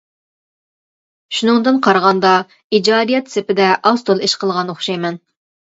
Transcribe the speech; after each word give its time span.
شۇنىڭدىن 1.39 1.77
قارىغاندا 1.89 2.33
ئىجادىيەت 2.79 3.33
سېپىدە 3.37 3.71
ئاز-تولا 3.77 4.25
ئىش 4.31 4.39
قىلغان 4.45 4.75
ئوخشايمەن. 4.77 5.25